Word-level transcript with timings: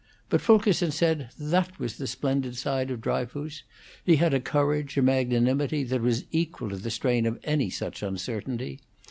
But 0.31 0.41
Fulkerson 0.41 0.89
said 0.89 1.29
that 1.37 1.77
was 1.77 1.97
the 1.99 2.07
splendid 2.07 2.57
side 2.57 2.89
of 2.89 3.01
Dryfoos. 3.01 3.61
He 4.03 4.15
had 4.15 4.33
a 4.33 4.39
courage, 4.39 4.97
a 4.97 5.01
magnanimity, 5.03 5.83
that 5.83 6.01
was 6.01 6.25
equal 6.31 6.69
to 6.71 6.77
the 6.77 6.89
strain 6.89 7.27
of 7.27 7.37
any 7.43 7.69
such 7.69 8.01
uncertainty. 8.01 8.79